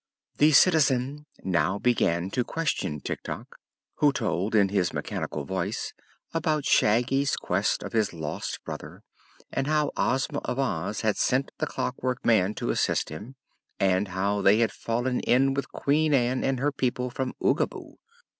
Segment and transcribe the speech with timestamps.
[0.39, 3.55] The Citizen now began to question Tik Tok,
[3.97, 5.93] who told in his mechanical voice
[6.33, 9.03] about Shaggy's quest of his lost brother,
[9.51, 13.35] and how Ozma of Oz had sent the Clockwork Man to assist him,
[13.79, 17.97] and how they had fallen in with Queen Ann and her people from Oogaboo.